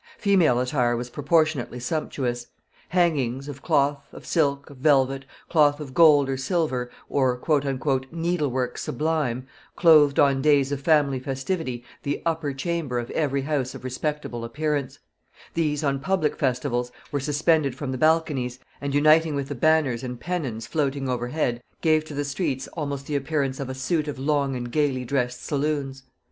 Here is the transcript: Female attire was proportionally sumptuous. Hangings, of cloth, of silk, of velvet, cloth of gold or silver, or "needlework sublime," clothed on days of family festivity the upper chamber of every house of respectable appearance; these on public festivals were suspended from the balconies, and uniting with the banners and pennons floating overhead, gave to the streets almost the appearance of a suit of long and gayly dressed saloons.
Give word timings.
Female 0.17 0.59
attire 0.59 0.97
was 0.97 1.11
proportionally 1.11 1.79
sumptuous. 1.79 2.47
Hangings, 2.89 3.47
of 3.47 3.61
cloth, 3.61 4.03
of 4.11 4.25
silk, 4.25 4.71
of 4.71 4.77
velvet, 4.77 5.25
cloth 5.47 5.79
of 5.79 5.93
gold 5.93 6.27
or 6.27 6.37
silver, 6.37 6.89
or 7.07 7.39
"needlework 8.11 8.79
sublime," 8.79 9.45
clothed 9.75 10.17
on 10.17 10.41
days 10.41 10.71
of 10.71 10.81
family 10.81 11.19
festivity 11.19 11.83
the 12.01 12.23
upper 12.25 12.51
chamber 12.51 12.97
of 12.97 13.11
every 13.11 13.43
house 13.43 13.75
of 13.75 13.83
respectable 13.83 14.43
appearance; 14.43 14.97
these 15.53 15.83
on 15.83 15.99
public 15.99 16.35
festivals 16.35 16.91
were 17.11 17.19
suspended 17.19 17.75
from 17.75 17.91
the 17.91 17.97
balconies, 17.99 18.57
and 18.81 18.95
uniting 18.95 19.35
with 19.35 19.49
the 19.49 19.53
banners 19.53 20.01
and 20.03 20.19
pennons 20.19 20.65
floating 20.65 21.07
overhead, 21.07 21.61
gave 21.81 22.03
to 22.05 22.15
the 22.15 22.25
streets 22.25 22.67
almost 22.69 23.05
the 23.05 23.15
appearance 23.15 23.59
of 23.59 23.69
a 23.69 23.75
suit 23.75 24.07
of 24.07 24.17
long 24.17 24.55
and 24.55 24.71
gayly 24.71 25.05
dressed 25.05 25.43
saloons. 25.45 26.01